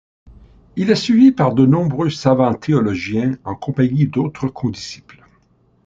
[0.77, 5.21] Il est suivi par de nombreux savants théologiens en compagnie d'autres condisciples.